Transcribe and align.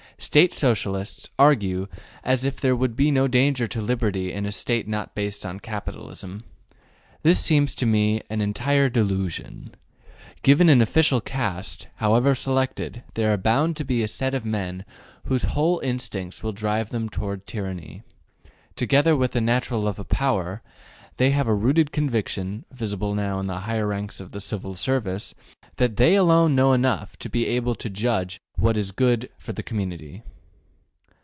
State 0.19 0.53
Socialists 0.53 1.31
argue 1.39 1.87
as 2.23 2.45
if 2.45 2.61
there 2.61 2.75
would 2.75 2.95
be 2.95 3.09
no 3.09 3.27
danger 3.27 3.65
to 3.65 3.81
liberty 3.81 4.31
in 4.31 4.45
a 4.45 4.51
State 4.51 4.87
not 4.87 5.15
based 5.15 5.43
upon 5.43 5.59
capitalism. 5.59 6.43
This 7.23 7.39
seems 7.39 7.73
to 7.73 7.87
me 7.87 8.21
an 8.29 8.39
entire 8.39 8.87
delusion. 8.87 9.73
Given 10.43 10.69
an 10.69 10.79
official 10.79 11.21
caste, 11.21 11.87
however 11.95 12.35
selected, 12.35 13.01
there 13.15 13.33
are 13.33 13.37
bound 13.37 13.75
to 13.77 13.83
be 13.83 14.03
a 14.03 14.07
set 14.07 14.35
of 14.35 14.45
men 14.45 14.85
whose 15.23 15.45
whole 15.45 15.79
instincts 15.79 16.43
will 16.43 16.51
drive 16.53 16.89
them 16.91 17.09
toward 17.09 17.47
tyranny. 17.47 18.03
Together 18.75 19.15
with 19.15 19.31
the 19.31 19.41
natural 19.41 19.79
love 19.81 19.97
of 19.97 20.07
power, 20.09 20.61
they 21.17 21.29
will 21.29 21.35
have 21.35 21.47
a 21.47 21.53
rooted 21.53 21.91
conviction 21.91 22.63
(visible 22.71 23.15
now 23.15 23.39
in 23.39 23.47
the 23.47 23.61
higher 23.61 23.87
ranks 23.87 24.19
of 24.19 24.31
the 24.33 24.39
Civil 24.41 24.75
Service) 24.75 25.33
that 25.77 25.97
they 25.97 26.15
alone 26.15 26.53
know 26.55 26.73
enough 26.73 27.17
to 27.17 27.29
be 27.29 27.47
able 27.47 27.75
to 27.75 27.89
judge 27.89 28.39
what 28.57 28.77
is 28.77 28.89
for 28.89 28.91
the 28.91 28.95
good 28.95 29.29
of 29.47 29.55
the 29.55 29.63
community. 29.63 30.21